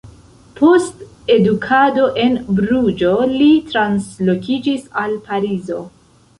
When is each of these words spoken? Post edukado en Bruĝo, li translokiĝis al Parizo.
Post 0.59 1.03
edukado 1.33 2.07
en 2.25 2.39
Bruĝo, 2.61 3.13
li 3.37 3.53
translokiĝis 3.69 4.91
al 5.07 5.17
Parizo. 5.31 5.83